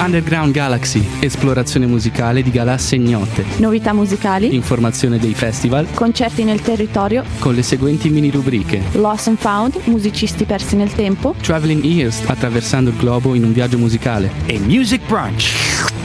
[0.00, 7.22] Underground Galaxy, esplorazione musicale di galassie ignote, Novità musicali, informazione dei festival concerti nel territorio,
[7.38, 8.82] con le seguenti mini rubriche.
[8.92, 13.76] Lost and Found, musicisti persi nel tempo, Traveling Ears, attraversando il globo in un viaggio
[13.76, 14.30] musicale.
[14.46, 15.52] e Music Brunch,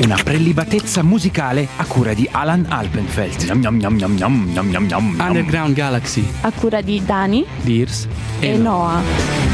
[0.04, 3.43] una prelibatezza musicale a cura di Alan Alpenfeld.
[3.43, 5.16] Yum, yum, yum.
[5.18, 8.09] Underground Galaxy, a cura di Dani Dears
[8.41, 9.45] e Noah.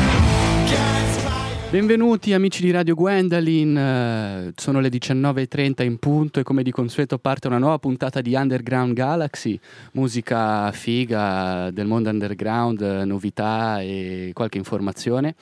[1.72, 7.18] Benvenuti amici di Radio Gwendolyn, eh, sono le 19.30 in punto e come di consueto
[7.18, 9.58] parte una nuova puntata di Underground Galaxy,
[9.94, 15.36] musica figa del mondo underground, novità e qualche informazione.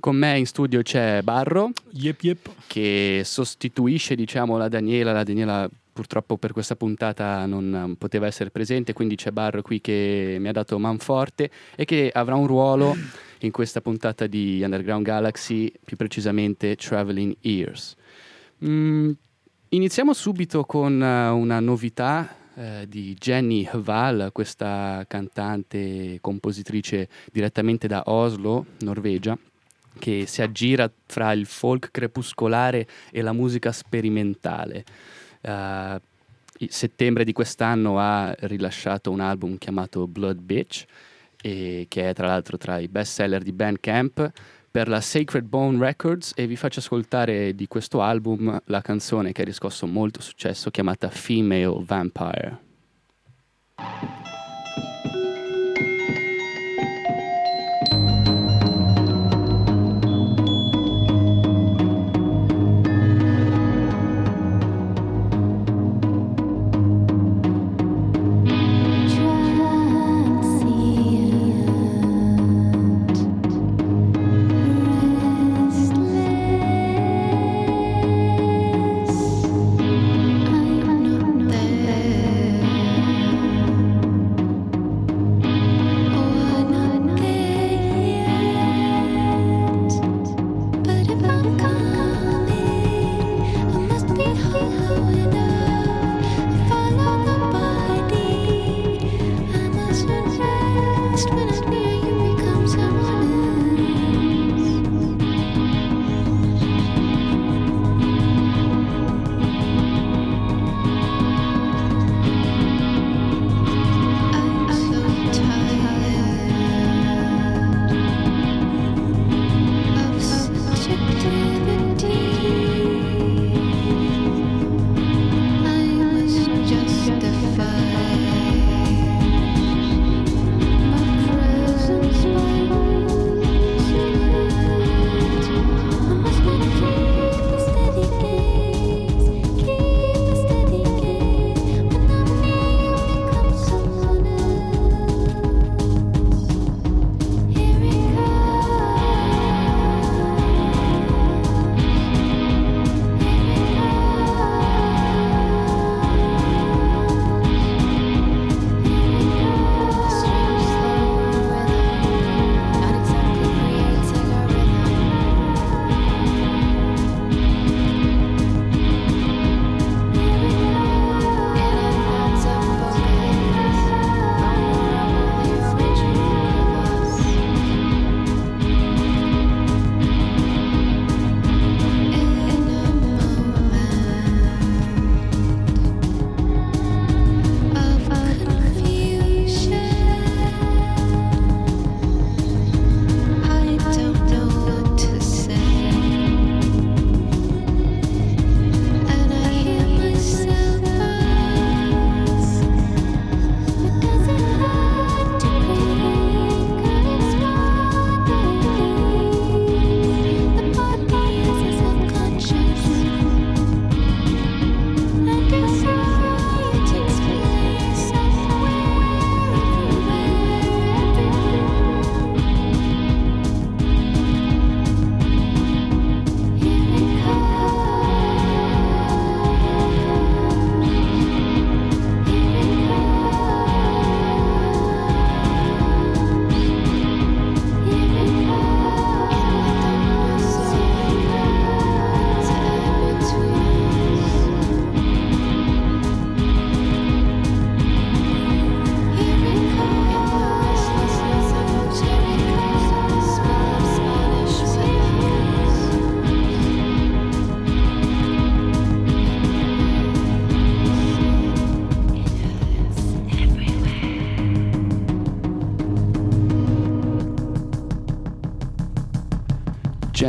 [0.00, 2.50] Con me in studio c'è Barro Yep, yep.
[2.66, 8.48] che sostituisce diciamo la Daniela, la Daniela purtroppo per questa puntata non eh, poteva essere
[8.48, 12.96] presente, quindi c'è Barro qui che mi ha dato manforte e che avrà un ruolo
[13.44, 17.94] in questa puntata di Underground Galaxy, più precisamente Traveling Ears.
[18.64, 19.10] Mm,
[19.68, 27.86] iniziamo subito con eh, una novità eh, di Jenny Hval, questa cantante e compositrice direttamente
[27.86, 29.36] da Oslo, Norvegia,
[29.98, 34.84] che si aggira fra il folk crepuscolare e la musica sperimentale.
[35.46, 40.86] In settembre di quest'anno ha rilasciato un album chiamato Blood Bitch,
[41.44, 44.32] che è tra l'altro tra i best seller di Bandcamp
[44.70, 49.42] per la Sacred Bone Records e vi faccio ascoltare di questo album la canzone che
[49.42, 52.58] ha riscosso molto successo chiamata Female Vampire.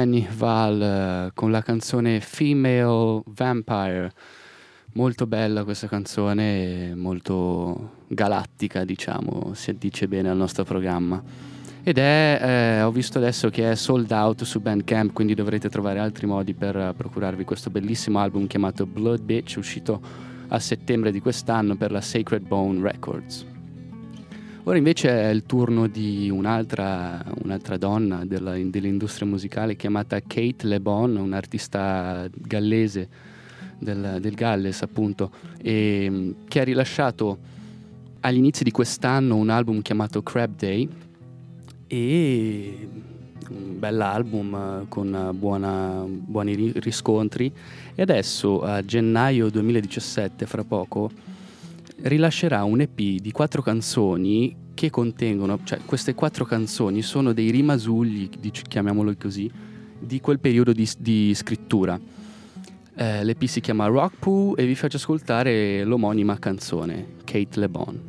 [0.05, 4.11] Jenny Val eh, con la canzone Female Vampire.
[4.93, 11.21] Molto bella questa canzone, molto galattica, diciamo, si addice bene al nostro programma.
[11.83, 15.99] Ed è, eh, ho visto adesso che è sold out su Bandcamp, quindi dovrete trovare
[15.99, 19.99] altri modi per procurarvi questo bellissimo album chiamato Blood Bitch, uscito
[20.47, 23.54] a settembre di quest'anno per la Sacred Bone Records.
[24.67, 30.79] Ora invece è il turno di un'altra, un'altra donna della, dell'industria musicale chiamata Kate Le
[30.79, 33.07] Bon, un'artista gallese
[33.77, 35.29] del, del Galles appunto,
[35.61, 37.37] e, che ha rilasciato
[38.21, 40.89] agli inizi di quest'anno un album chiamato Crab Day
[41.85, 42.89] e
[43.47, 47.53] un bell'album con buona, buoni riscontri.
[47.93, 51.11] E adesso a gennaio 2017, fra poco,
[52.01, 58.29] rilascerà un EP di quattro canzoni che contengono, cioè queste quattro canzoni sono dei rimasugli,
[58.67, 59.49] chiamiamolo così,
[59.97, 61.99] di quel periodo di, di scrittura.
[62.97, 68.01] Eh, L'EP si chiama Rock Poo e vi faccio ascoltare l'omonima canzone, Kate Le Bon.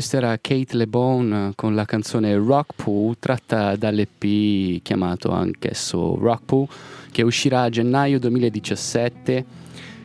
[0.00, 6.68] Questa era Kate LeBone con la canzone Rock Poo tratta dall'EP chiamato anch'esso Rock Poo
[7.10, 9.44] che uscirà a gennaio 2017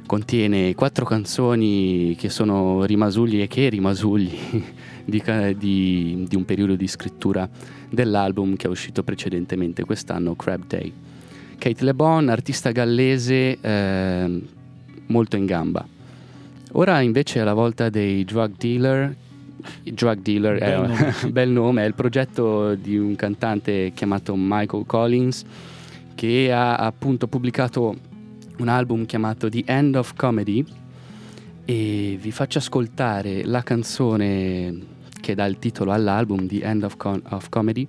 [0.06, 4.38] contiene quattro canzoni che sono rimasugli e che rimasugli
[5.06, 5.24] di,
[5.56, 7.48] di, di, un periodo di scrittura
[7.90, 10.92] dell'album che è uscito precedentemente quest'anno, Crab Day.
[11.58, 14.42] Kate LeBon, artista gallese eh,
[15.06, 15.88] molto in gamba.
[16.74, 19.24] Ora invece è la volta dei drug dealer
[19.84, 25.46] Drug Dealer è un bel nome, è il progetto di un cantante chiamato Michael Collins
[26.16, 27.96] che ha appunto pubblicato
[28.58, 30.66] un album chiamato The End of Comedy
[31.66, 37.22] e vi faccio ascoltare la canzone che dà il titolo all'album The End of, Con-
[37.30, 37.88] of Comedy,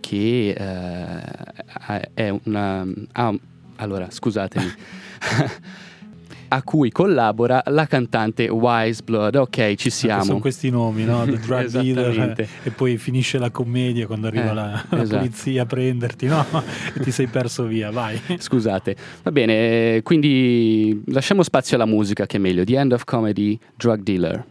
[0.00, 2.86] che eh, è una...
[3.12, 3.34] ah,
[3.76, 4.64] allora, scusatemi.
[6.52, 9.36] a cui collabora la cantante Wise Blood.
[9.36, 10.24] Ok, ci siamo.
[10.24, 11.24] Sono questi nomi, no?
[11.24, 15.18] The drug dealer e poi finisce la commedia quando arriva Eh, la, la esatto.
[15.18, 16.44] polizia a prenderti, no?
[16.94, 18.20] e ti sei perso via, vai.
[18.38, 19.52] Scusate, va bene,
[19.96, 22.64] eh, quindi lasciamo spazio alla musica che è meglio.
[22.64, 24.44] The End of Comedy, Drug Dealer.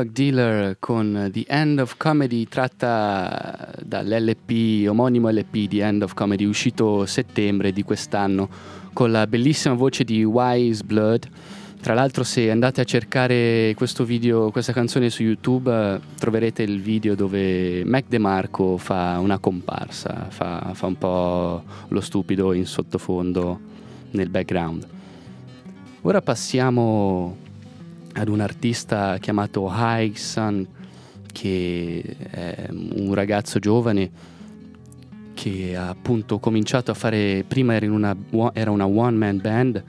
[0.00, 6.44] Drug Dealer con The End of Comedy tratta dall'LP, omonimo LP The End of Comedy
[6.44, 8.48] uscito settembre di quest'anno
[8.94, 11.28] con la bellissima voce di Wise Blood.
[11.82, 17.14] Tra l'altro se andate a cercare questo video, questa canzone su YouTube troverete il video
[17.14, 23.60] dove Mac DeMarco fa una comparsa, fa, fa un po' lo stupido in sottofondo
[24.12, 24.86] nel background.
[26.02, 27.48] Ora passiamo
[28.20, 29.72] ad un artista chiamato
[30.14, 30.66] Sun,
[31.32, 34.10] che è un ragazzo giovane
[35.32, 38.14] che ha appunto cominciato a fare, prima era, una,
[38.52, 39.82] era una one man band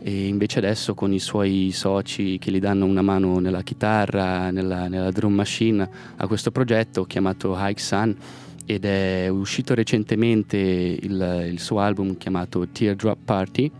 [0.00, 4.86] e invece adesso con i suoi soci che gli danno una mano nella chitarra, nella,
[4.86, 8.16] nella drum machine a questo progetto chiamato Sun
[8.64, 13.70] ed è uscito recentemente il, il suo album chiamato Teardrop Party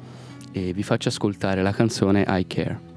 [0.50, 2.91] e vi faccio ascoltare la canzone I Care.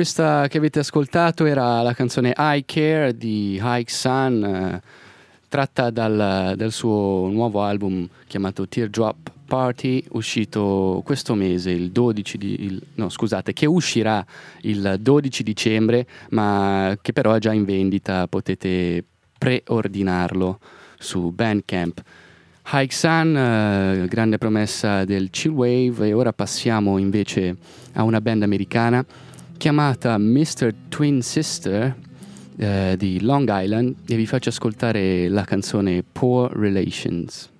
[0.00, 4.82] Questa che avete ascoltato era la canzone I Care di Hike Sun, eh,
[5.46, 12.64] tratta dal, dal suo nuovo album chiamato Teardrop Party, uscito questo mese, il 12 di,
[12.64, 14.24] il- no, scusate, che uscirà
[14.62, 19.04] il 12 dicembre, ma che però è già in vendita, potete
[19.36, 20.60] preordinarlo
[20.98, 22.02] su Bandcamp.
[22.72, 27.54] Hike Sun, eh, grande promessa del chill wave e ora passiamo invece
[27.92, 29.04] a una band americana
[29.60, 30.72] chiamata Mr.
[30.88, 31.94] Twin Sister
[32.56, 37.50] eh, di Long Island e vi faccio ascoltare la canzone Poor Relations.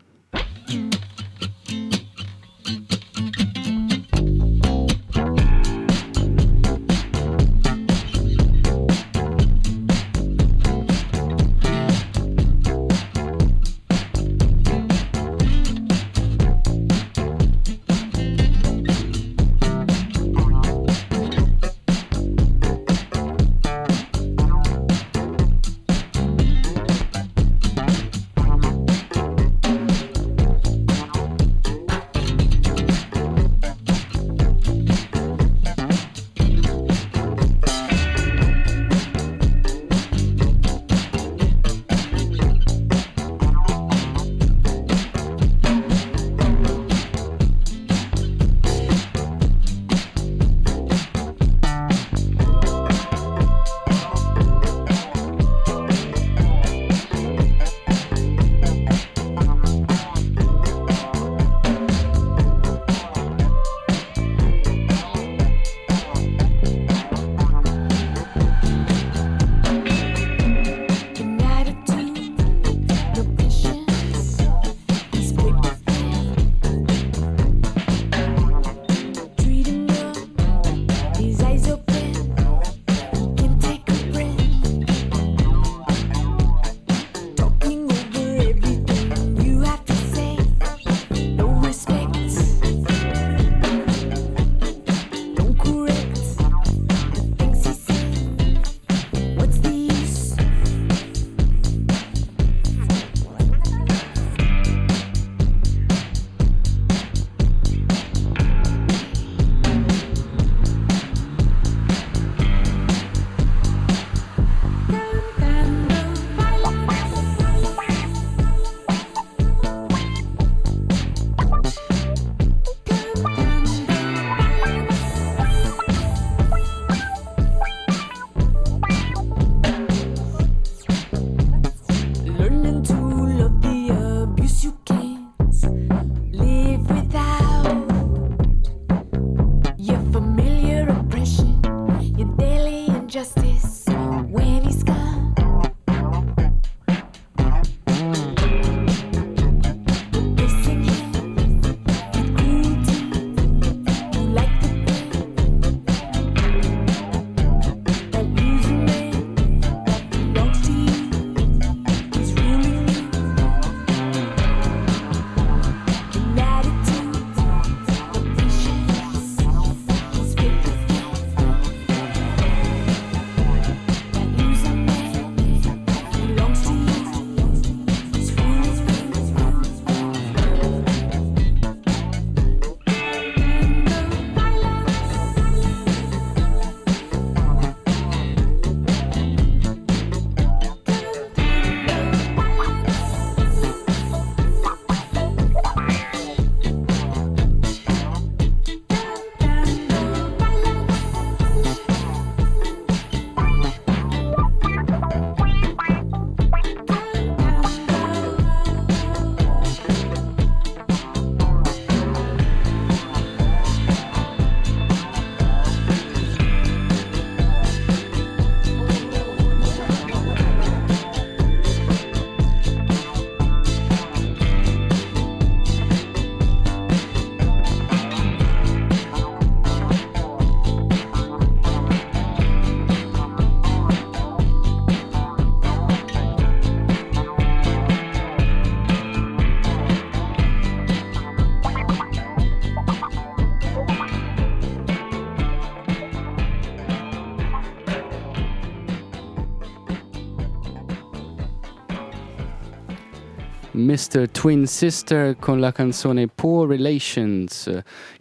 [253.91, 254.31] Mr.
[254.31, 257.69] Twin Sister con la canzone Poor Relations,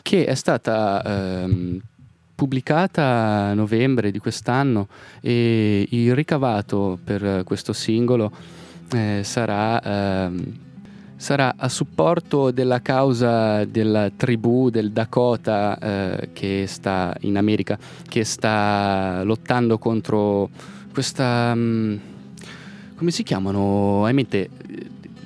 [0.02, 1.80] che è stata ehm,
[2.34, 4.88] pubblicata a novembre di quest'anno
[5.22, 8.32] e il ricavato per questo singolo
[8.96, 10.58] eh, sarà, ehm,
[11.16, 17.78] sarà a supporto della causa della tribù del Dakota eh, che sta in America,
[18.08, 20.50] che sta lottando contro
[20.92, 21.54] questa...
[21.54, 21.96] mm,
[22.96, 24.04] come si chiamano?
[24.06, 24.14] Hai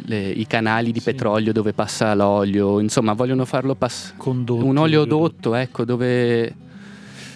[0.05, 1.05] le- i canali di Sì.
[1.11, 2.79] petrolio dove passa l'olio?
[2.79, 6.55] Insomma, vogliono farlo passare un oleodotto, ecco, dove,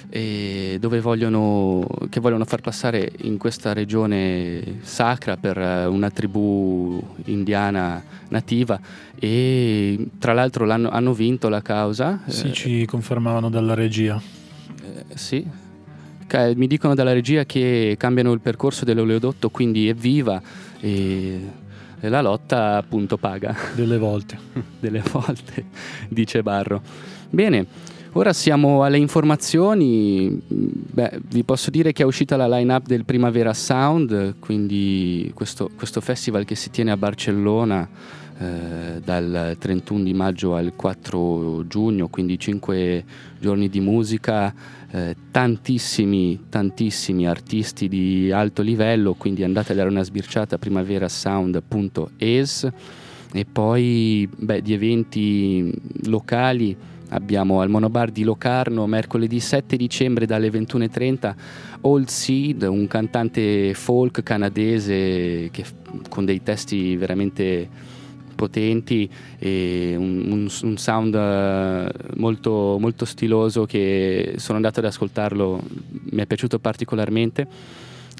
[0.09, 7.01] eh, dove vogliono, che vogliono far passare in questa regione sacra per eh, una tribù
[7.25, 8.79] indiana nativa
[9.19, 12.21] e tra l'altro l'hanno- hanno vinto la causa.
[12.27, 14.19] Sì, eh, ci confermavano dalla regia.
[14.83, 15.45] eh, sì.
[16.55, 20.41] Mi dicono dalla regia che cambiano il percorso dell'oleodotto, quindi evviva
[20.81, 21.39] e,
[21.99, 24.37] e la lotta appunto paga Delle volte.
[24.79, 25.65] delle volte,
[26.09, 26.81] dice Barro.
[27.29, 27.65] Bene,
[28.13, 30.39] ora siamo alle informazioni.
[30.47, 36.01] Beh, vi posso dire che è uscita la line-up del Primavera Sound, quindi questo, questo
[36.01, 37.87] festival che si tiene a Barcellona
[38.39, 43.03] eh, dal 31 di maggio al 4 giugno, quindi 5
[43.39, 44.53] giorni di musica,
[44.91, 52.69] eh, tantissimi, tantissimi artisti di alto livello, quindi andate a dare una sbirciata a primaverasound.es
[53.33, 55.73] e poi beh, di eventi
[56.05, 56.75] locali
[57.09, 61.35] abbiamo al Monobar di Locarno mercoledì 7 dicembre dalle 21.30
[61.81, 65.65] Old Seed, un cantante folk canadese che,
[66.09, 67.69] con dei testi veramente
[68.37, 75.61] potenti e un, un- un sound eh, molto, molto stiloso che sono andato ad ascoltarlo,
[76.11, 77.47] mi è piaciuto particolarmente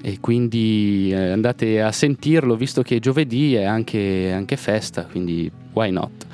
[0.02, 5.90] e quindi eh, andate a sentirlo visto che giovedì è anche, anche festa, quindi why
[5.90, 6.26] not?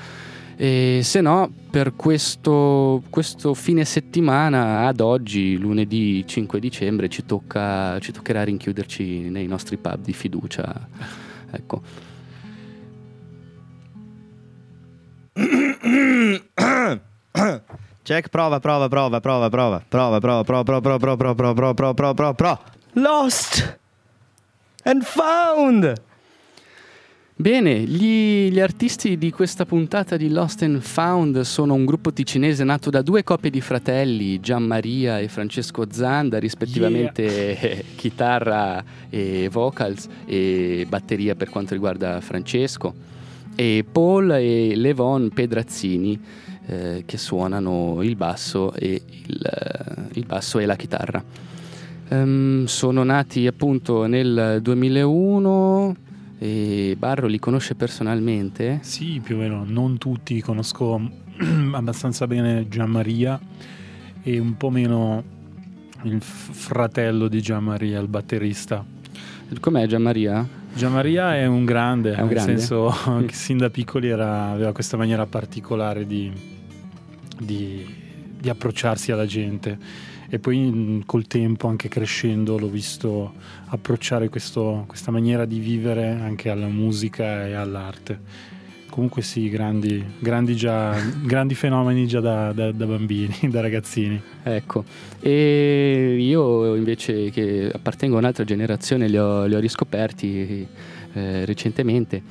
[0.56, 7.98] E se no, per questo, questo fine settimana, ad oggi, lunedì 5 dicembre, ci, tocca,
[7.98, 10.88] ci toccherà rinchiuderci nei nostri pub di fiducia.
[11.50, 11.82] Ecco.
[18.02, 22.14] Check, prova, prova, prova, prova, prova, prova, prova, prova, prova, prova, prova, prova, prova, prova,
[22.14, 22.60] prova, prova.
[22.92, 23.78] Lost
[24.84, 25.92] and found.
[27.36, 32.62] Bene, gli, gli artisti di questa puntata di Lost and Found sono un gruppo ticinese
[32.62, 39.48] nato da due coppie di fratelli, Gian Maria e Francesco Zanda, rispettivamente eh, chitarra e
[39.50, 42.94] vocals e batteria per quanto riguarda Francesco,
[43.54, 46.18] e Paul e Levon Pedrazzini
[46.66, 51.22] eh, che suonano il basso e, il, eh, il basso e la chitarra.
[52.08, 55.96] Ehm, sono nati appunto nel 2001
[56.38, 58.80] e Barro li conosce personalmente.
[58.82, 61.00] Sì, più o meno, non tutti, conosco
[61.72, 63.40] abbastanza bene Gianmaria
[64.22, 65.22] e un po' meno
[66.02, 68.84] il fratello di Gianmaria, il batterista.
[69.60, 70.46] Com'è Gianmaria?
[70.74, 72.58] Gianmaria è un grande, È un nel grande?
[72.58, 72.92] senso
[73.26, 76.32] che sin da piccoli era- aveva questa maniera particolare di,
[77.38, 77.86] di-
[78.38, 79.78] di approcciarsi alla gente
[80.28, 83.34] e poi mh, col tempo, anche crescendo, l'ho visto
[83.66, 88.52] approcciare questo- questa maniera di vivere anche alla musica e all'arte.
[88.94, 94.22] Comunque sì, grandi, grandi, già, grandi fenomeni già da, da- da bambini, da ragazzini.
[94.44, 94.84] Ecco,
[95.18, 100.64] e io invece che appartengo a un'altra generazione li ho, li ho riscoperti
[101.12, 102.22] eh, recentemente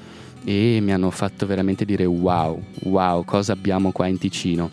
[0.45, 4.71] e mi hanno fatto veramente dire wow, wow, cosa abbiamo qua in Ticino.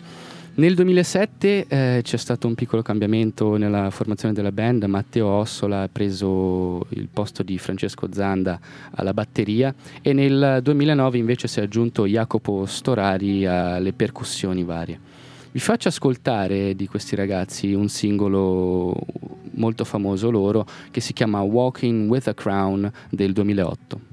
[0.61, 5.89] Nel 2007 eh, c'è stato un piccolo cambiamento nella formazione della band, Matteo Ossola ha
[5.91, 8.59] preso il posto di Francesco Zanda
[8.91, 14.99] alla batteria e nel 2009 invece si è aggiunto Jacopo Storari alle percussioni varie.
[15.51, 18.95] Vi faccio ascoltare di questi ragazzi un singolo
[19.53, 24.09] molto famoso loro che si chiama Walking with a Crown del 2008.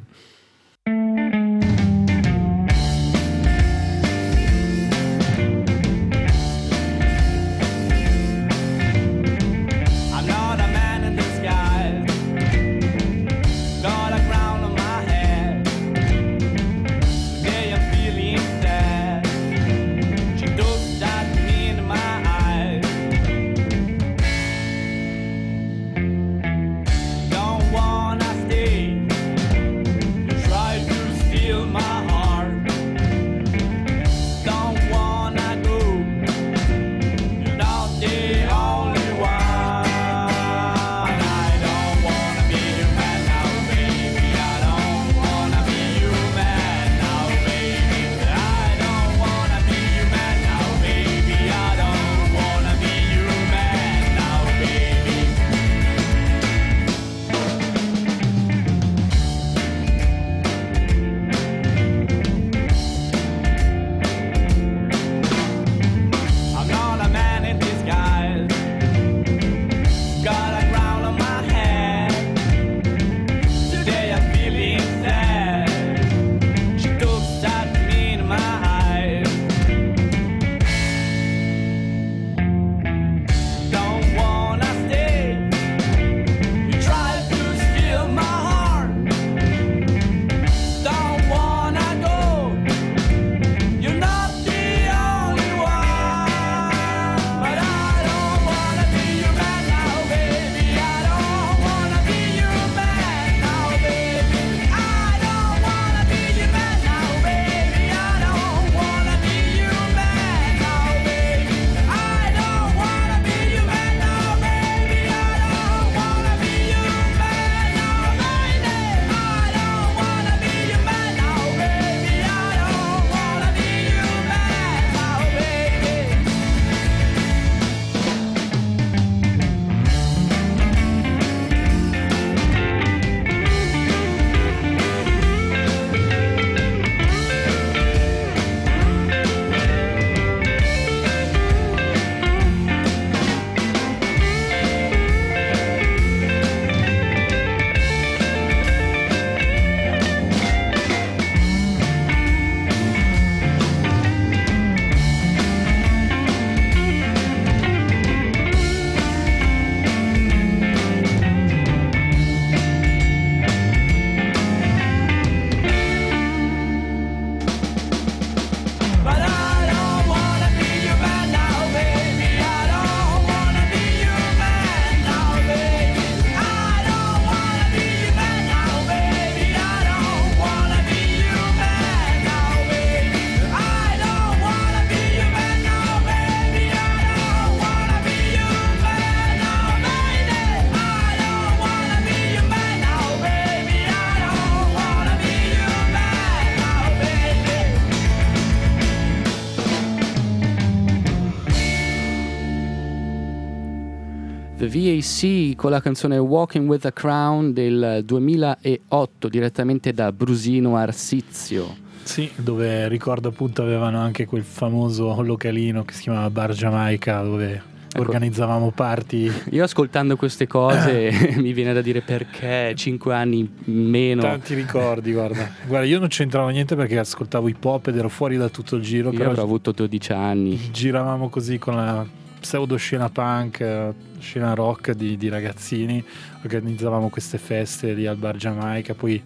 [204.78, 211.76] VAC con la canzone Walking with a Crown del 2008 direttamente da Brusino Arsizio.
[212.04, 217.62] Sì, dove ricordo appunto avevano anche quel famoso localino che si chiamava Bar Jamaica dove
[217.90, 218.00] Ecco.
[218.00, 219.30] organizzavamo party.
[219.50, 224.22] Io ascoltando queste cose mi viene da dire perché 5 anni meno.
[224.22, 225.50] Tanti ricordi, guarda.
[225.66, 228.82] Guarda, io non c'entravo niente perché ascoltavo hip hop ed ero fuori da tutto il
[228.82, 230.58] giro, Io avrò avuto 12 anni.
[230.70, 232.06] giravamo così con la
[232.48, 236.02] pseudo scena punk, scena rock di, di ragazzini,
[236.42, 239.22] organizzavamo queste feste lì al bar Jamaica, poi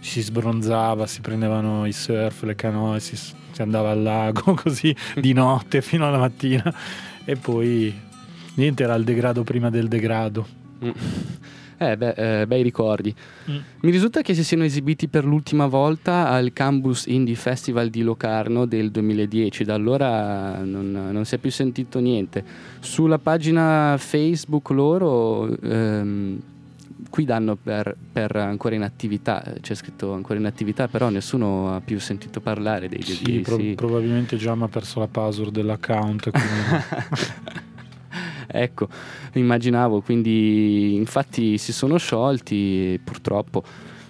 [0.00, 5.32] si sbronzava, si prendevano i surf, le canoe, si, si andava al lago così di
[5.32, 6.70] notte fino alla mattina
[7.24, 7.90] e poi
[8.56, 10.46] niente, era il degrado prima del degrado.
[10.84, 10.90] Mm.
[11.80, 13.14] Eh, beh, eh, bei ricordi.
[13.50, 13.56] Mm.
[13.82, 18.66] Mi risulta che si siano esibiti per l'ultima volta al Cambus Indie Festival di Locarno
[18.66, 22.44] del 2010, da allora non, non si è più sentito niente.
[22.80, 26.40] Sulla pagina Facebook loro ehm,
[27.10, 31.80] qui danno per, per ancora in attività, c'è scritto ancora in attività, però nessuno ha
[31.80, 33.74] più sentito parlare dei Sì, dei- pro- sì.
[33.76, 36.30] probabilmente Giamma ha perso la password dell'account.
[36.30, 37.66] quindi-
[38.50, 38.88] ecco,
[39.34, 43.62] immaginavo, quindi infatti si sono sciolti purtroppo.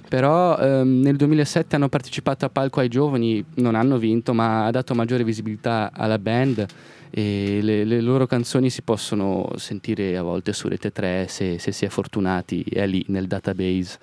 [0.08, 4.70] Però ehm, nel 2007 hanno partecipato a Palco ai Giovani, non hanno vinto, ma ha
[4.70, 6.66] dato maggiore visibilità alla band
[7.10, 11.72] e le, le loro canzoni si possono sentire a volte su Rete 3 se, se
[11.72, 13.98] si è fortunati, è lì nel database.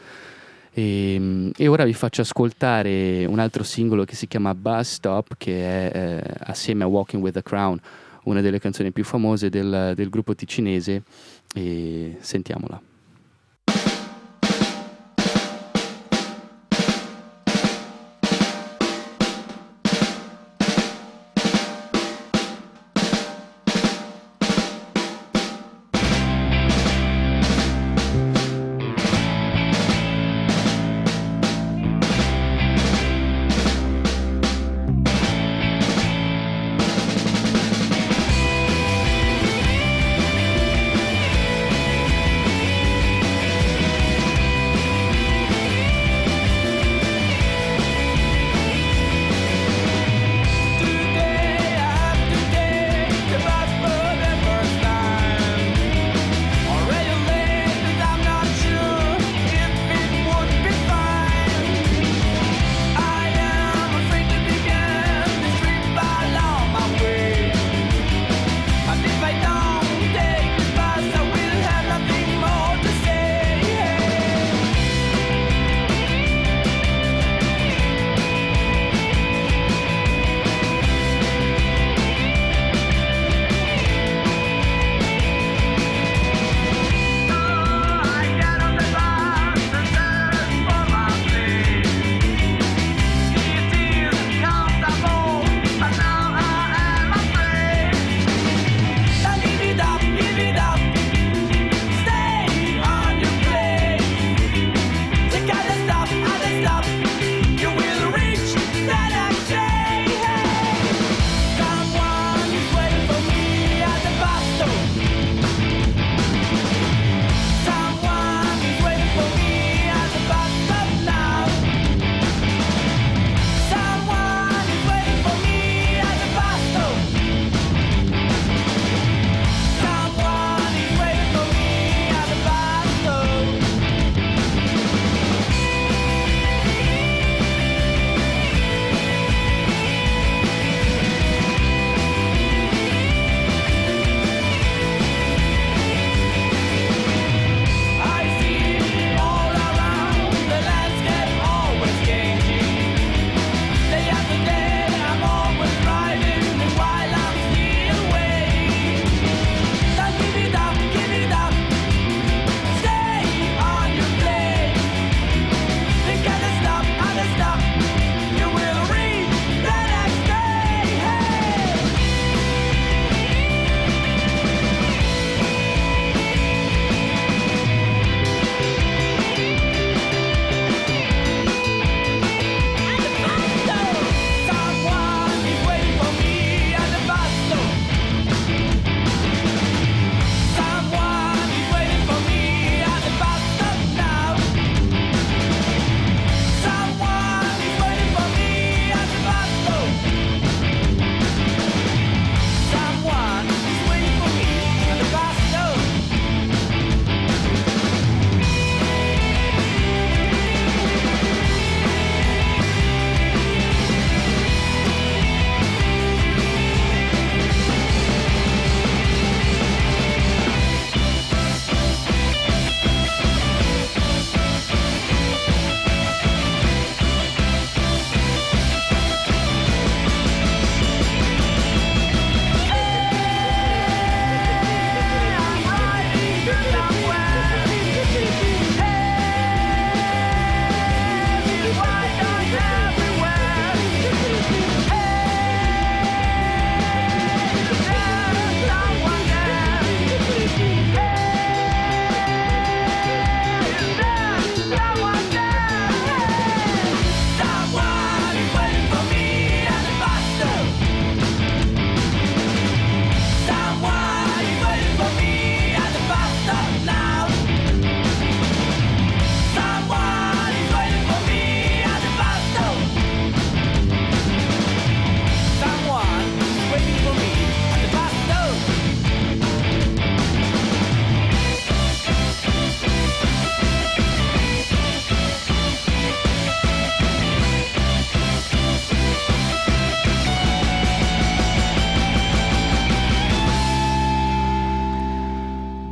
[0.77, 5.89] E, e ora vi faccio ascoltare un altro singolo che si chiama Bus Stop, che
[5.89, 7.79] è eh, assieme a Walking with the Crown,
[8.25, 11.03] una delle canzoni più famose del, del gruppo ticinese.
[11.53, 12.94] E sentiamola.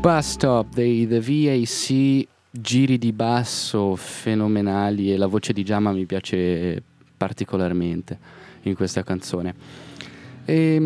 [0.04, 6.06] Bus Stop dei The VAC, giri di basso fenomenali e la voce di Giamma mi
[6.06, 6.84] piace
[7.16, 8.20] particolarmente
[8.64, 9.56] in questa canzone.
[10.44, 10.78] E,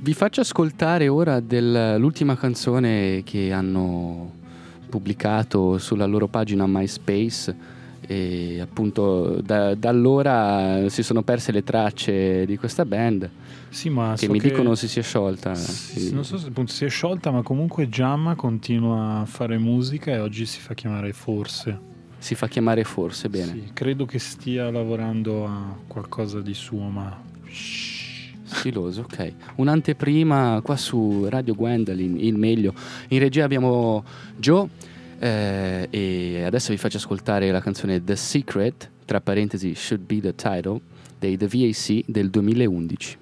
[0.00, 4.32] vi faccio ascoltare ora dell'ultima canzone che hanno
[4.88, 7.54] pubblicato sulla loro pagina MySpace
[8.06, 13.28] e appunto da, da, allora si sono perse le tracce di questa band
[13.68, 16.84] sì, che so mi che dicono si sia sciolta si, non so se appunto si
[16.84, 21.94] è sciolta ma comunque Giamma continua a fare musica e oggi si fa chiamare Forse
[22.18, 27.24] si fa chiamare Forse, bene sì, credo che stia lavorando a qualcosa di suo ma
[28.48, 29.32] Stiloso, ok.
[29.56, 32.72] Un'anteprima qua su Radio Gwendolyn, il meglio.
[33.08, 34.04] In regia abbiamo
[34.36, 34.68] Joe
[35.18, 40.34] eh, e adesso vi faccio ascoltare la canzone The Secret, tra parentesi Should Be the
[40.34, 40.80] Title,
[41.18, 43.18] dei The VAC del 2011.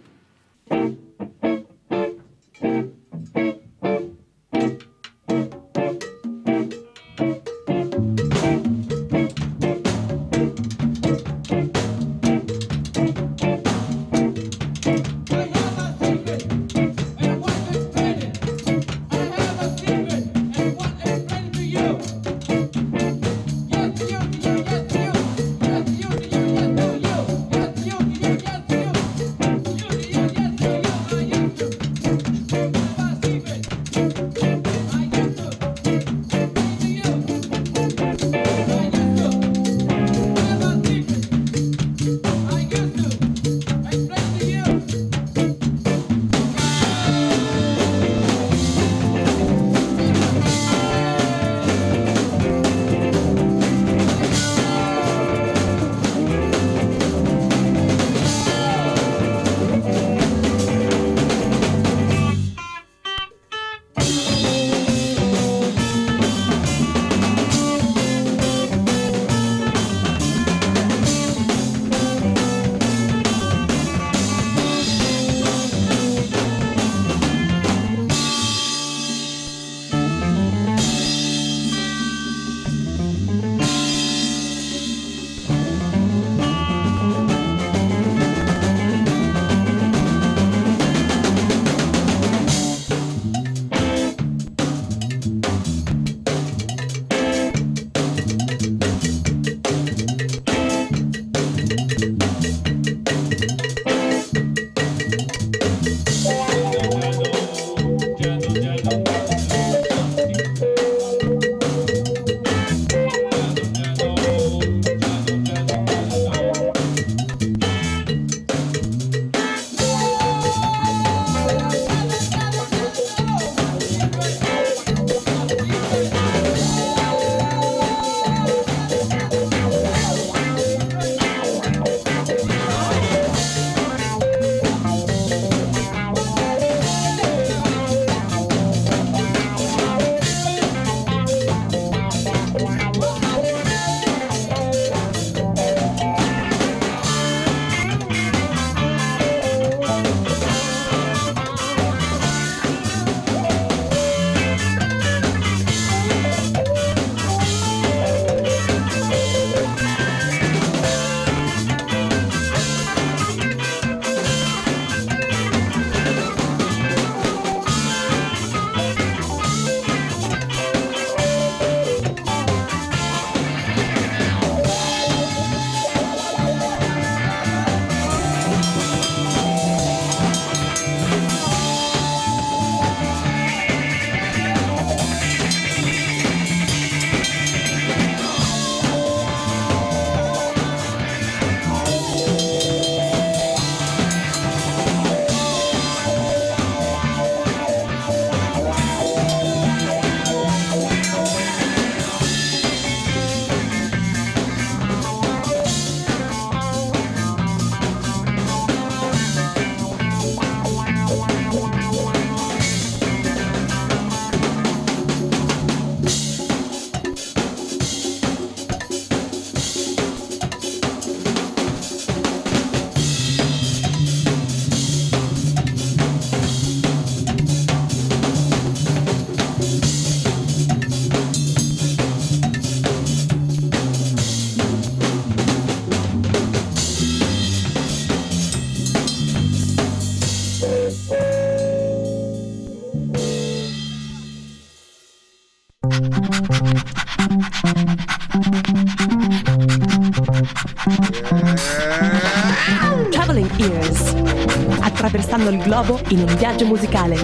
[255.74, 257.16] Globo in un viaggio musicale.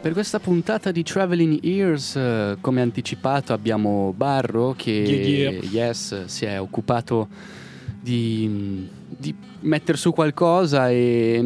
[0.00, 5.86] Per questa puntata di Traveling Ears, eh, come anticipato, abbiamo Barro che Yeah, yeah.
[5.86, 7.26] yes, si è occupato
[8.00, 11.42] di, di mettere su qualcosa e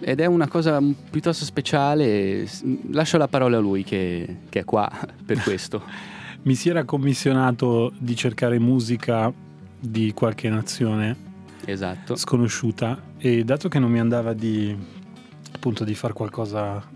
[0.00, 0.80] ed è una cosa
[1.10, 2.48] piuttosto speciale.
[2.92, 4.90] Lascio la parola a lui che, che è qua
[5.26, 5.82] per questo.
[6.44, 9.30] Mi si era commissionato di cercare musica
[9.80, 11.16] di qualche nazione
[11.64, 12.16] esatto.
[12.16, 14.76] sconosciuta e dato che non mi andava di
[15.52, 16.86] appunto di fare qualcosa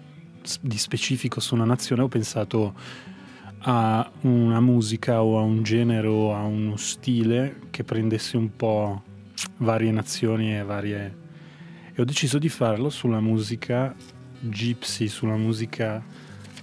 [0.61, 2.74] di specifico su una nazione ho pensato
[3.66, 9.03] a una musica o a un genere o a uno stile che prendesse un po'
[9.59, 11.16] varie nazioni e varie
[11.95, 13.95] e ho deciso di farlo sulla musica
[14.41, 16.03] gypsy, sulla musica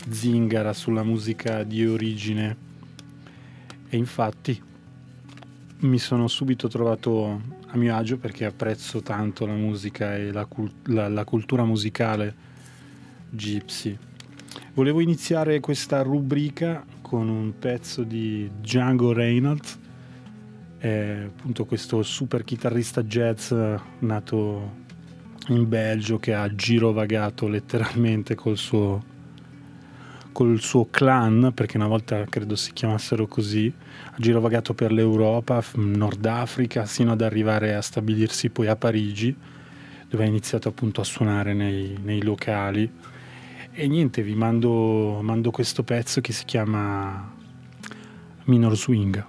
[0.09, 2.69] zingara, sulla musica di origine
[3.89, 4.61] e infatti
[5.81, 10.71] mi sono subito trovato a mio agio perché apprezzo tanto la musica e la, cul-
[10.85, 12.33] la- la cultura musicale
[13.29, 13.97] gypsy.
[14.73, 19.79] Volevo iniziare questa rubrica con un pezzo di Django Reinhardt,
[20.79, 23.53] eh, appunto questo super chitarrista jazz
[23.99, 24.79] nato
[25.47, 29.03] in Belgio che ha girovagato letteralmente col suo
[30.31, 33.73] col suo clan, perché una volta credo si chiamassero così,
[34.05, 39.35] ha girovagato per l'Europa, Nord Africa, sino ad arrivare a stabilirsi poi a Parigi,
[40.09, 42.89] dove ha iniziato appunto a suonare nei, nei locali.
[43.71, 47.33] E niente, vi mando, mando questo pezzo che si chiama
[48.45, 49.25] Minor Swing.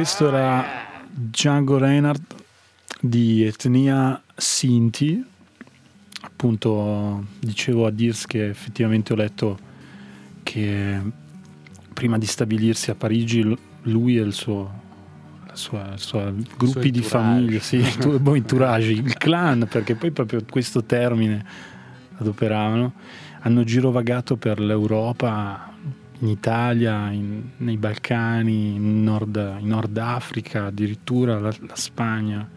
[0.00, 0.64] Questo era
[1.10, 2.34] Django Reinhardt
[3.02, 5.22] di etnia Sinti.
[6.22, 9.58] Appunto, dicevo a Dirs che effettivamente ho letto
[10.42, 10.98] che
[11.92, 14.72] prima di stabilirsi a Parigi lui e il suo,
[15.52, 17.08] sua, il suo gruppi di entourage.
[17.08, 21.44] famiglia, sì, il entourage, il clan, perché poi proprio questo termine
[22.16, 22.94] adoperavano,
[23.40, 25.69] hanno girovagato per l'Europa,
[26.20, 32.48] in Italia, in- nei Balcani, in Nord, in Nord Africa, addirittura la, la Spagna.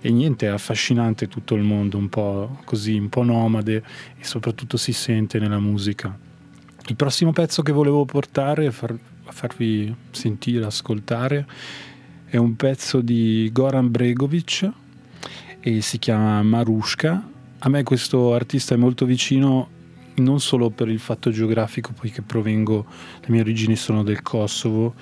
[0.00, 3.82] E niente, è affascinante tutto il mondo, un po' così, un po' nomade
[4.18, 6.16] e soprattutto si sente nella musica.
[6.88, 11.46] Il prossimo pezzo che volevo portare, far- farvi sentire, ascoltare,
[12.26, 14.70] è un pezzo di Goran Bregovic
[15.58, 17.28] e si chiama Marushka.
[17.58, 19.70] A me questo artista è molto vicino
[20.16, 22.86] non solo per il fatto geografico, poiché provengo,
[23.20, 24.94] le mie origini sono del Kosovo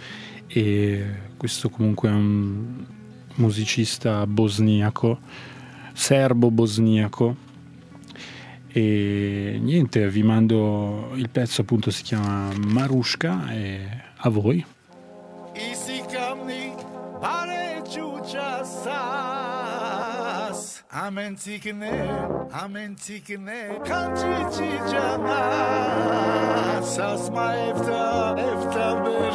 [0.46, 1.04] e
[1.36, 2.84] questo comunque è un
[3.36, 5.18] musicista bosniaco,
[5.92, 7.36] serbo-bosniaco.
[8.68, 13.86] E niente, vi mando il pezzo appunto si chiama Marushka e
[14.16, 14.64] a voi.
[15.54, 15.83] Isi
[20.96, 22.08] 雨つきね
[22.52, 24.22] 雨つきね感じ
[24.88, 29.34] じゃない Sasma evta evta bir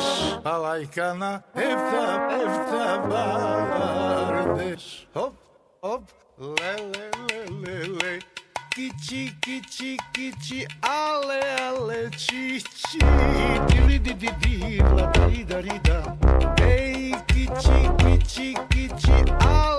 [0.50, 5.34] Alaykana evta evta bardeş Hop
[5.82, 6.04] hop.
[6.40, 8.20] Le le le le le.
[8.76, 13.00] Kiçi kiçi kiçi ale ale çiçi
[13.70, 17.14] dili di di di la da di di hey
[19.40, 19.79] ale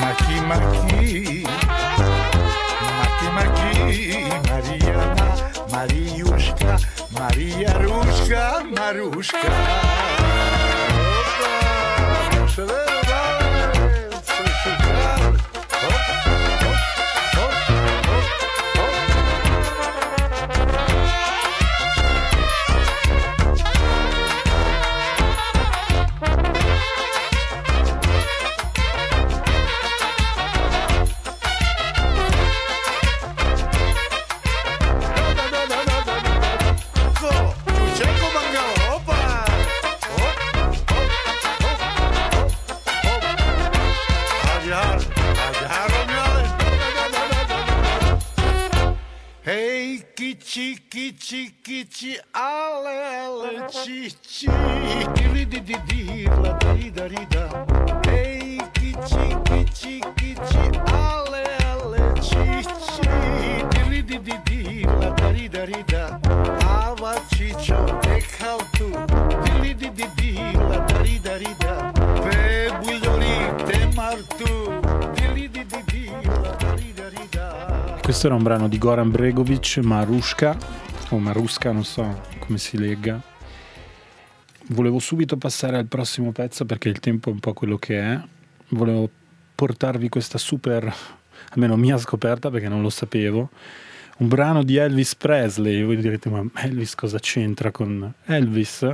[0.00, 1.44] Maqui, maqui,
[2.98, 3.72] maqui, maqui,
[4.48, 5.26] Mariana,
[5.72, 6.72] Mariusca,
[7.18, 9.50] Maria Rusca, Marusca.
[12.48, 13.09] Opa,
[50.20, 54.48] Hey kiçi kiçi kiçi ale ale çiçi
[55.16, 57.66] Dili di di di la di da di da.
[58.10, 63.08] Hey kiçi kiçi kiçi ale ale çiçi
[63.70, 66.20] Dili di di di la da di da di da.
[66.68, 68.88] Ava çiço dekal tu
[69.44, 70.32] Dili di di di
[70.70, 71.92] la da di da di da.
[72.24, 74.59] Pe buglioli te martu
[78.10, 80.58] Questo era un brano di Goran Bregovic, Marushka,
[81.10, 83.22] o Maruska, non so come si legga.
[84.70, 88.20] Volevo subito passare al prossimo pezzo perché il tempo è un po' quello che è.
[88.70, 89.08] Volevo
[89.54, 90.92] portarvi questa super,
[91.50, 93.50] almeno mia scoperta perché non lo sapevo,
[94.16, 95.84] un brano di Elvis Presley.
[95.84, 98.92] Voi direte, ma Elvis cosa c'entra con Elvis?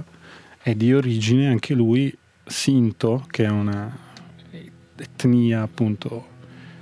[0.61, 2.15] È di origine anche lui
[2.45, 3.97] Sinto, che è una
[4.95, 6.27] etnia appunto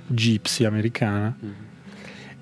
[0.07, 1.64] gypsy americana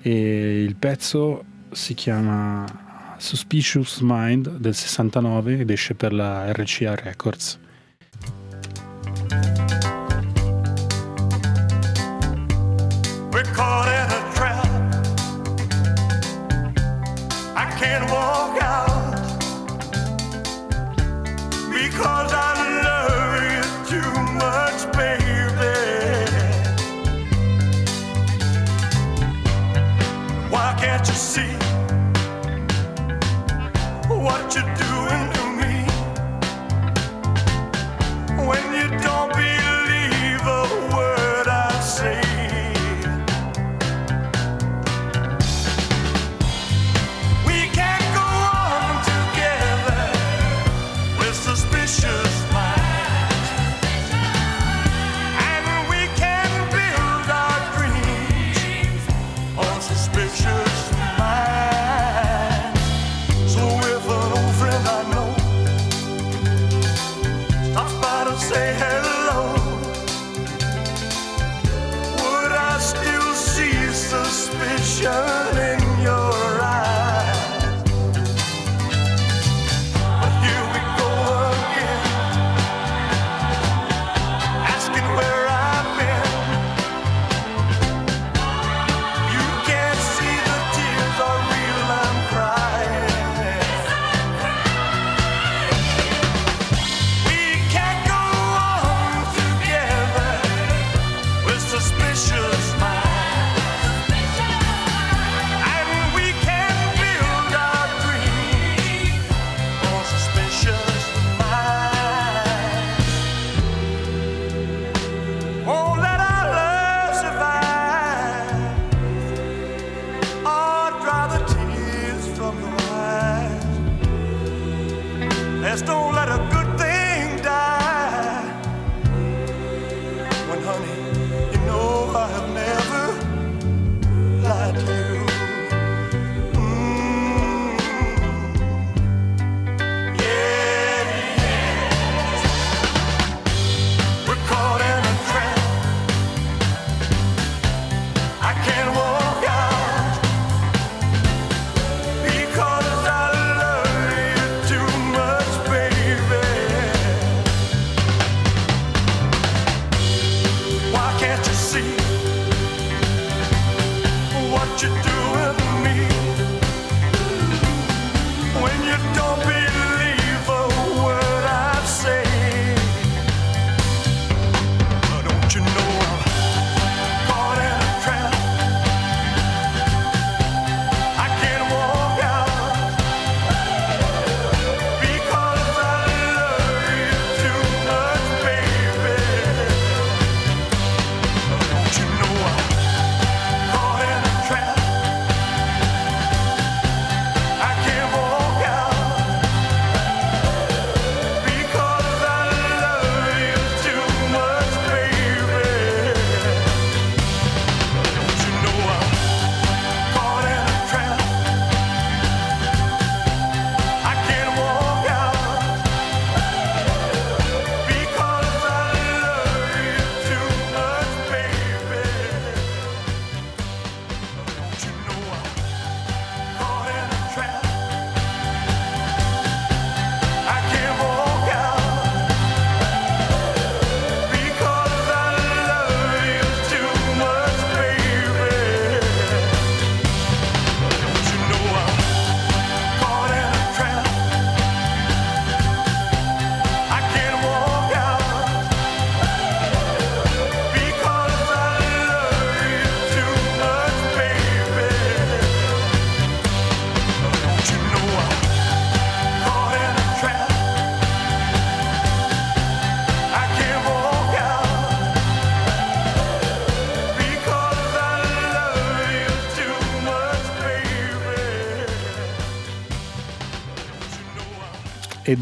[0.06, 7.58] e il pezzo si chiama Suspicious Mind del 69 ed esce per la RCA Records.
[13.32, 13.50] We're
[31.24, 31.56] see
[34.08, 34.93] what you do.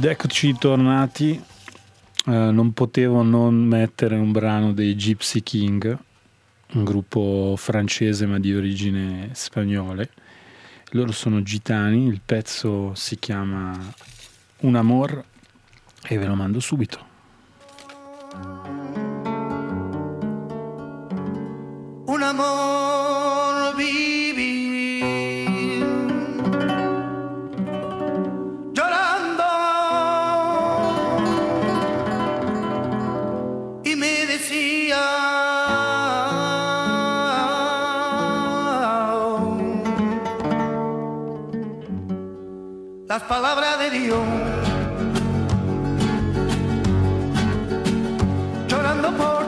[0.02, 1.40] Ed eccoci tornati.
[2.26, 5.96] Eh, non potevo non mettere un brano dei Gypsy King,
[6.72, 10.04] un gruppo francese ma di origine spagnola.
[10.90, 13.78] Loro sono gitani, il pezzo si chiama
[14.62, 15.24] Un amor
[16.08, 16.98] e ve lo mando subito.
[22.06, 23.21] Un amor
[43.12, 44.24] las palabras de Dios.
[48.68, 49.41] Llorando por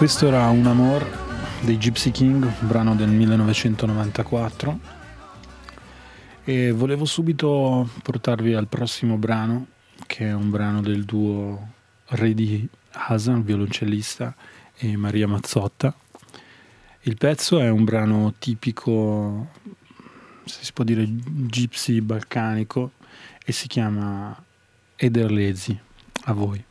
[0.00, 1.06] questo era Un Amor
[1.60, 4.78] dei Gypsy King, un brano del 1994.
[6.42, 9.66] E volevo subito portarvi al prossimo brano,
[10.06, 11.72] che è un brano del duo
[12.06, 14.34] Reddy Hasan, violoncellista,
[14.74, 15.94] e Maria Mazzotta.
[17.02, 19.50] Il pezzo è un brano tipico,
[20.46, 22.92] se si può dire, gypsy balcanico
[23.44, 24.34] e si chiama
[24.96, 25.78] Ederlezi.
[26.22, 26.68] A voi.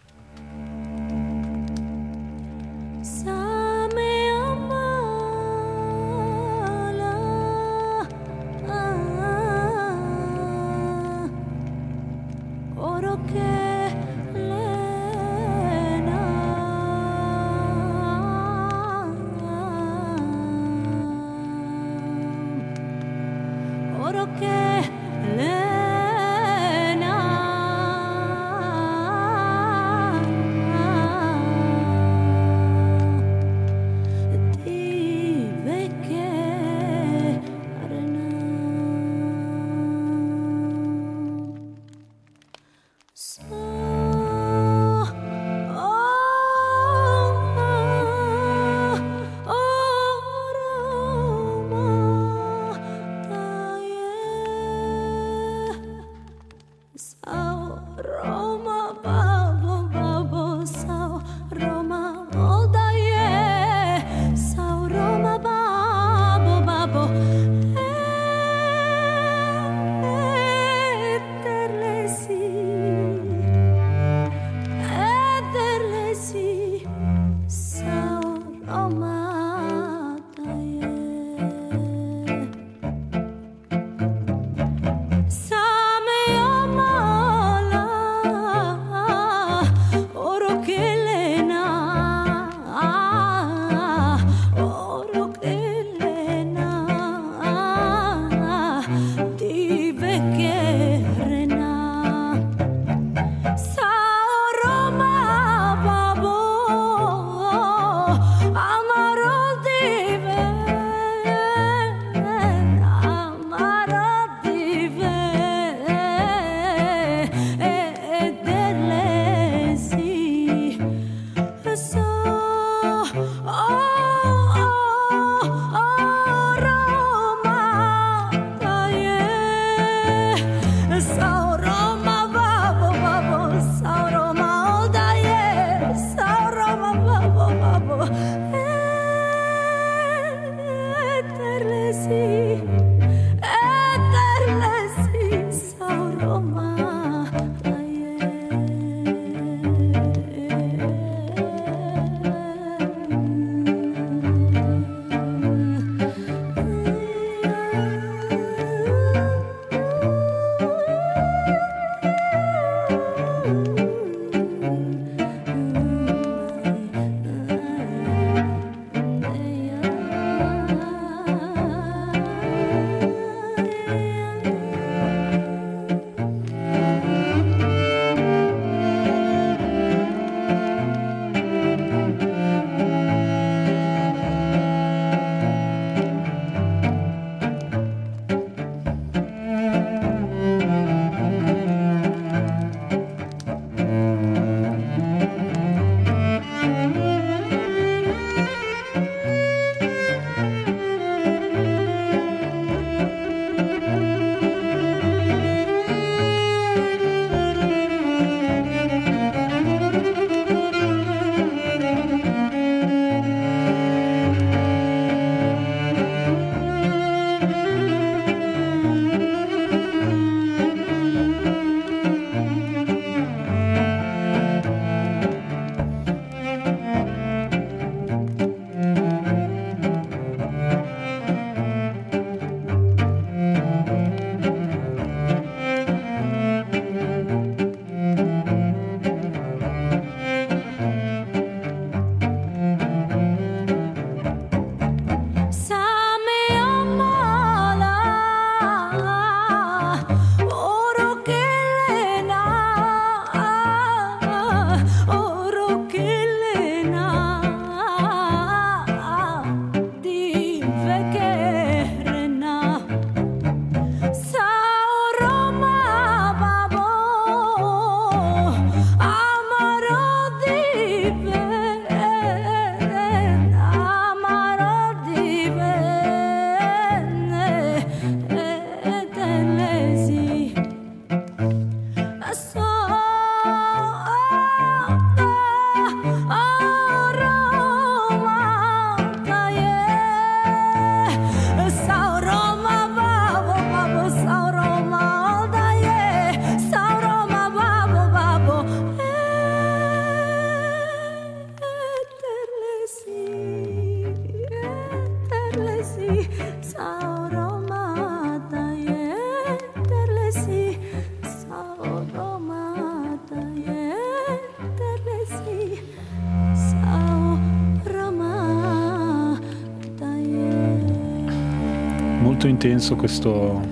[322.61, 323.65] Intenso questo,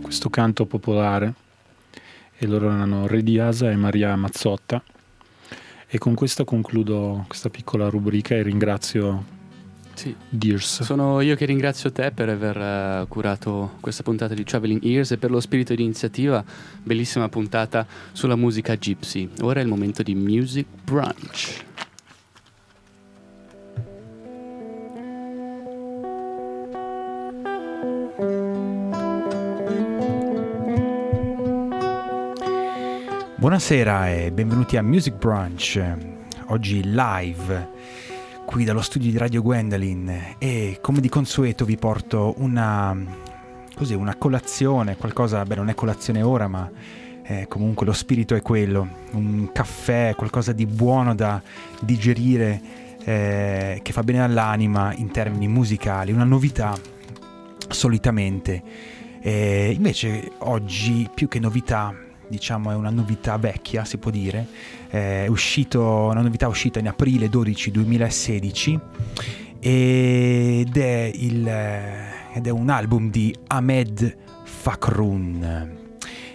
[0.00, 1.34] questo canto popolare
[2.38, 4.82] e loro erano Re Diasa e Maria Mazzotta
[5.86, 9.22] e con questo concludo questa piccola rubrica e ringrazio
[9.92, 10.16] Sì.
[10.30, 10.80] Dears.
[10.80, 15.18] Sono io che ringrazio te per aver eh, curato questa puntata di Traveling Ears e
[15.18, 16.42] per lo spirito di iniziativa.
[16.82, 19.28] Bellissima puntata sulla musica gypsy.
[19.42, 21.64] Ora è il momento di Music Brunch.
[33.42, 35.82] Buonasera e benvenuti a Music Brunch,
[36.46, 37.70] oggi live
[38.46, 42.96] qui dallo studio di Radio Gwendolyn e come di consueto vi porto una,
[43.74, 46.70] così, una colazione, qualcosa, beh non è colazione ora ma
[47.24, 51.42] eh, comunque lo spirito è quello, un caffè, qualcosa di buono da
[51.80, 52.60] digerire
[53.02, 56.78] eh, che fa bene all'anima in termini musicali, una novità
[57.66, 58.62] solitamente.
[59.20, 61.92] E invece oggi più che novità
[62.32, 64.46] diciamo è una novità vecchia, si può dire,
[64.88, 68.80] è uscito, una novità uscita in aprile 12 2016
[69.60, 75.80] ed è, il, ed è un album di Ahmed Fakroun.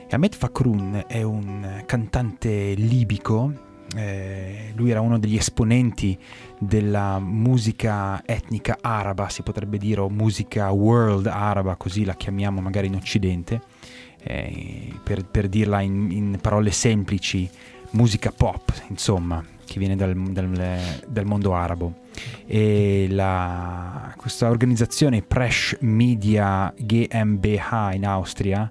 [0.07, 3.51] E Ahmed Fakroun è un cantante libico,
[3.95, 6.15] eh, lui era uno degli esponenti
[6.59, 12.85] della musica etnica araba, si potrebbe dire, o musica world araba, così la chiamiamo magari
[12.85, 13.76] in Occidente
[14.23, 17.49] eh, per, per dirla in, in parole semplici,
[17.91, 22.05] musica pop, insomma, che viene dal, dal- dal mondo arabo.
[22.45, 28.69] E la- questa organizzazione Presh Media GmbH in Austria,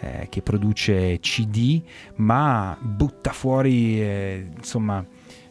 [0.00, 1.80] eh, che produce CD,
[2.16, 5.04] ma butta fuori, eh, insomma,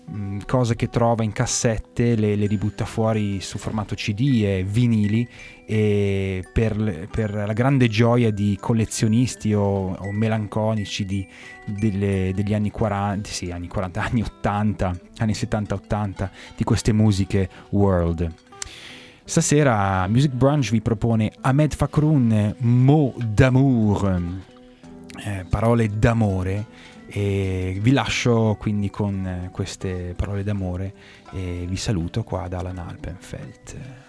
[0.06, 5.28] mh, cose che trova in cassette, le, le ributta fuori su formato CD e vinili
[5.72, 11.26] per, per la grande gioia di collezionisti o, o melanconici di-
[11.66, 18.30] delle- degli anni 40, sì, anni 40, anni 80, anni 70-80 di queste musiche world.
[19.24, 24.22] Stasera Music Brunch vi propone Ahmed Fakroun Mot d'amour,
[25.24, 26.66] eh, parole d'amore
[27.08, 30.94] e vi lascio quindi con queste parole d'amore
[31.32, 34.01] e vi saluto qua da Alan Alpenfeld.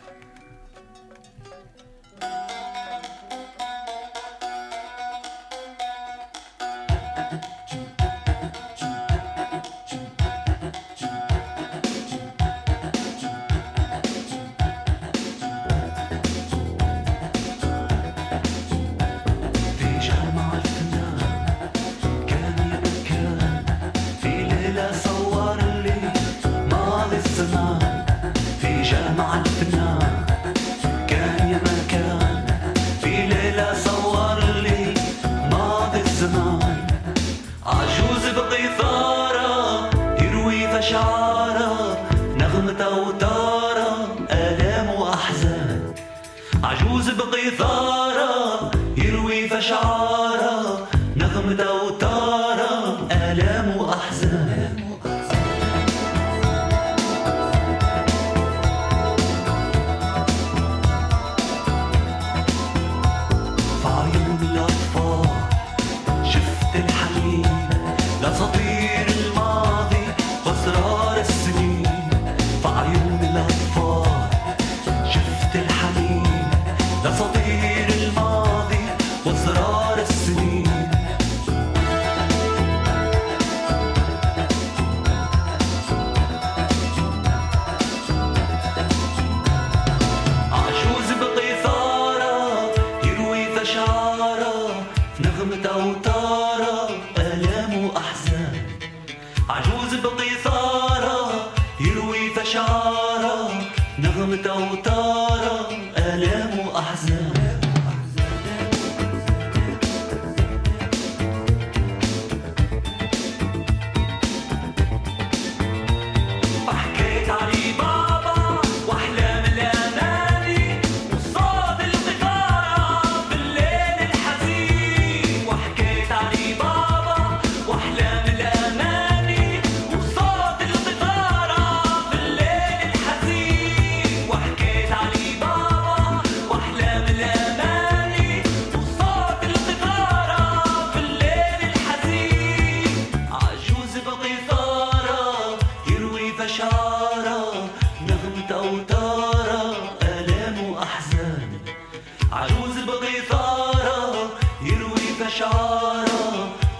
[155.73, 156.05] đó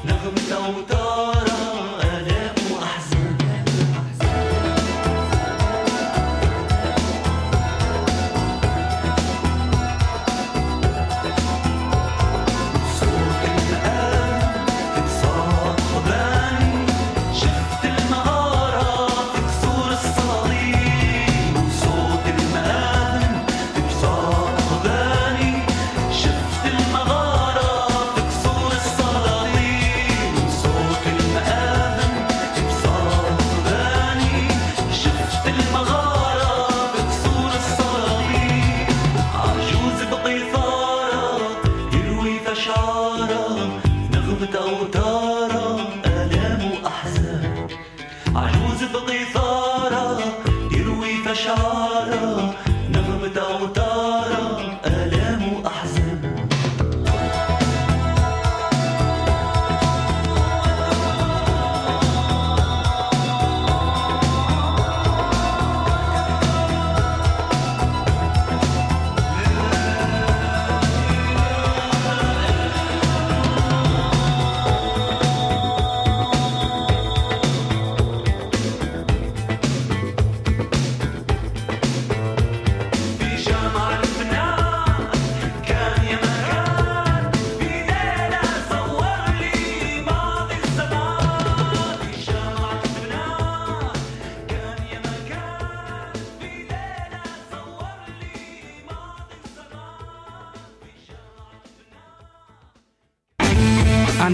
[0.05, 1.02] nó hôm sau tới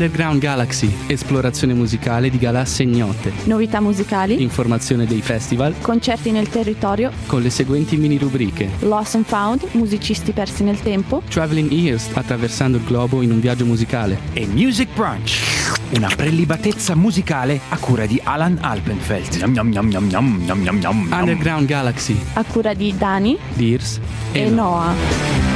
[0.08, 3.30] Underground Galaxy, esplorazione musicale di galassie ignote.
[3.44, 4.40] Novità musicali.
[4.40, 5.74] Informazione dei festival.
[5.82, 7.12] Concerti nel territorio.
[7.26, 8.70] Con le seguenti mini rubriche.
[8.78, 11.20] Lost and Found, musicisti persi nel tempo.
[11.28, 14.18] Traveling Ears, attraversando il globo in un viaggio musicale.
[14.32, 15.42] E Music Brunch,
[15.90, 19.34] una prelibatezza musicale a cura di Alan Alpenfeld.
[19.54, 22.18] Yum, yum, yum, Underground Galaxy.
[22.32, 23.36] A cura di Dani.
[23.52, 24.00] Dears
[24.32, 24.86] e, e Noah.
[24.86, 25.47] Noah.